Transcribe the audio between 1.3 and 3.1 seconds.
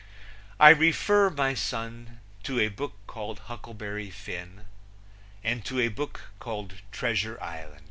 son, to a book